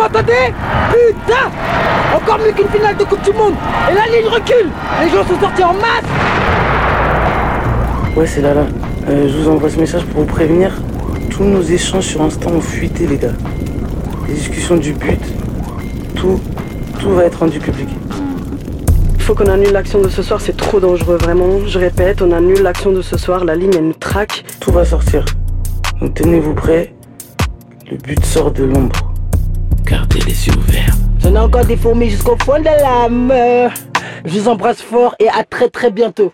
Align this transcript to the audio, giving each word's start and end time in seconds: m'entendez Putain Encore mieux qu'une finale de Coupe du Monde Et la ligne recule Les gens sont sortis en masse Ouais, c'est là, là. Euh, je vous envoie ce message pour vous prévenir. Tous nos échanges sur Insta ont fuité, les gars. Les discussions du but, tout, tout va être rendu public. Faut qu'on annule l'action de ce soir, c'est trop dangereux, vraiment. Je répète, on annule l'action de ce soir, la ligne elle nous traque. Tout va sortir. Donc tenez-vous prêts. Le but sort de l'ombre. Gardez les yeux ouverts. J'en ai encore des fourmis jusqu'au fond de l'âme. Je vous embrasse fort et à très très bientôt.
m'entendez 0.00 0.54
Putain 0.90 1.50
Encore 2.16 2.38
mieux 2.38 2.52
qu'une 2.52 2.68
finale 2.68 2.96
de 2.96 3.04
Coupe 3.04 3.22
du 3.22 3.32
Monde 3.32 3.54
Et 3.90 3.94
la 3.94 4.06
ligne 4.06 4.28
recule 4.28 4.70
Les 5.02 5.10
gens 5.10 5.24
sont 5.26 5.40
sortis 5.40 5.64
en 5.64 5.74
masse 5.74 6.04
Ouais, 8.16 8.26
c'est 8.26 8.40
là, 8.40 8.54
là. 8.54 8.66
Euh, 9.08 9.28
je 9.28 9.36
vous 9.36 9.48
envoie 9.48 9.70
ce 9.70 9.78
message 9.78 10.04
pour 10.04 10.22
vous 10.22 10.26
prévenir. 10.26 10.72
Tous 11.30 11.44
nos 11.44 11.62
échanges 11.62 12.06
sur 12.06 12.22
Insta 12.22 12.48
ont 12.48 12.60
fuité, 12.60 13.06
les 13.06 13.16
gars. 13.16 13.32
Les 14.26 14.34
discussions 14.34 14.76
du 14.76 14.92
but, 14.92 15.20
tout, 16.16 16.40
tout 16.98 17.10
va 17.10 17.24
être 17.24 17.38
rendu 17.38 17.60
public. 17.60 17.88
Faut 19.20 19.34
qu'on 19.34 19.46
annule 19.46 19.70
l'action 19.70 20.02
de 20.02 20.08
ce 20.08 20.22
soir, 20.22 20.40
c'est 20.40 20.56
trop 20.56 20.80
dangereux, 20.80 21.18
vraiment. 21.18 21.64
Je 21.66 21.78
répète, 21.78 22.20
on 22.20 22.32
annule 22.32 22.62
l'action 22.62 22.90
de 22.90 23.00
ce 23.00 23.16
soir, 23.16 23.44
la 23.44 23.54
ligne 23.54 23.74
elle 23.74 23.86
nous 23.86 23.92
traque. 23.92 24.44
Tout 24.58 24.72
va 24.72 24.84
sortir. 24.84 25.24
Donc 26.00 26.14
tenez-vous 26.14 26.54
prêts. 26.54 26.92
Le 27.90 27.96
but 27.96 28.24
sort 28.24 28.50
de 28.50 28.64
l'ombre. 28.64 29.09
Gardez 29.90 30.20
les 30.20 30.46
yeux 30.46 30.56
ouverts. 30.56 30.94
J'en 31.18 31.34
ai 31.34 31.38
encore 31.38 31.64
des 31.64 31.76
fourmis 31.76 32.10
jusqu'au 32.10 32.36
fond 32.44 32.60
de 32.60 32.64
l'âme. 32.64 33.32
Je 34.24 34.38
vous 34.38 34.48
embrasse 34.48 34.80
fort 34.80 35.16
et 35.18 35.28
à 35.28 35.42
très 35.42 35.68
très 35.68 35.90
bientôt. 35.90 36.32